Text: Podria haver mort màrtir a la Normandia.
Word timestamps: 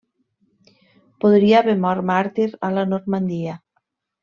Podria 1.25 1.59
haver 1.59 1.77
mort 1.85 2.07
màrtir 2.11 2.49
a 2.69 2.73
la 2.79 2.89
Normandia. 2.95 3.57